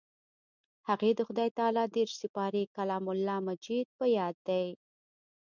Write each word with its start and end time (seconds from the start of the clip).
هغې 0.87 1.11
د 1.15 1.19
خدای 1.27 1.49
تعالی 1.57 1.83
دېرش 1.95 2.13
سپارې 2.23 2.63
کلام 2.75 3.03
الله 3.13 3.37
مجيد 3.47 3.87
په 3.97 4.05
ياد 4.17 4.35
دی. 4.47 4.67